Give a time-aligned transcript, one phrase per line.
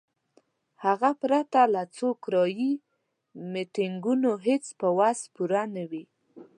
[0.85, 2.71] هغه پرته له څو کرایي
[3.51, 6.03] میټینګونو هیڅ په وس پوره نه وي.